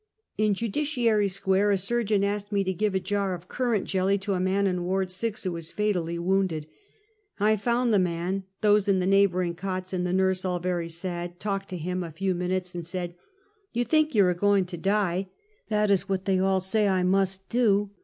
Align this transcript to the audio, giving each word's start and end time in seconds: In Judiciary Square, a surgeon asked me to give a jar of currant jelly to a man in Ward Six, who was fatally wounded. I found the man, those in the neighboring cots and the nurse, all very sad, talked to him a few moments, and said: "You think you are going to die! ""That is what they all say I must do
In 0.35 0.55
Judiciary 0.55 1.27
Square, 1.27 1.69
a 1.69 1.77
surgeon 1.77 2.23
asked 2.23 2.51
me 2.51 2.63
to 2.63 2.73
give 2.73 2.95
a 2.95 2.99
jar 2.99 3.35
of 3.35 3.47
currant 3.47 3.85
jelly 3.85 4.17
to 4.17 4.33
a 4.33 4.39
man 4.39 4.65
in 4.65 4.83
Ward 4.83 5.11
Six, 5.11 5.43
who 5.43 5.51
was 5.51 5.71
fatally 5.71 6.17
wounded. 6.17 6.65
I 7.39 7.55
found 7.55 7.93
the 7.93 7.99
man, 7.99 8.45
those 8.61 8.87
in 8.87 8.97
the 8.97 9.05
neighboring 9.05 9.53
cots 9.53 9.93
and 9.93 10.03
the 10.03 10.11
nurse, 10.11 10.43
all 10.43 10.57
very 10.57 10.89
sad, 10.89 11.39
talked 11.39 11.69
to 11.69 11.77
him 11.77 12.01
a 12.03 12.09
few 12.11 12.33
moments, 12.33 12.73
and 12.73 12.83
said: 12.83 13.13
"You 13.73 13.83
think 13.85 14.15
you 14.15 14.25
are 14.25 14.33
going 14.33 14.65
to 14.65 14.75
die! 14.77 15.29
""That 15.69 15.91
is 15.91 16.09
what 16.09 16.25
they 16.25 16.39
all 16.39 16.59
say 16.61 16.87
I 16.87 17.03
must 17.03 17.47
do 17.49 17.91